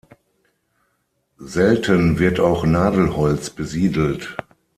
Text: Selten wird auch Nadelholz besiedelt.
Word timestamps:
Selten 1.37 2.17
wird 2.17 2.39
auch 2.39 2.65
Nadelholz 2.65 3.51
besiedelt. 3.51 4.35